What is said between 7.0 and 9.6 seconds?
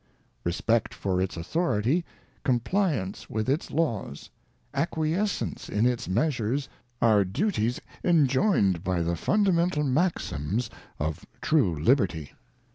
are duties enjoined by the funda